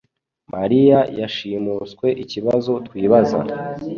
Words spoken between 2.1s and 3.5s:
ikibazo twibaza